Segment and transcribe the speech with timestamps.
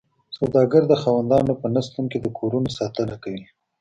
[0.37, 3.45] سوداګر د خاوندانو په نشتون کې د کورونو ساتنه کوي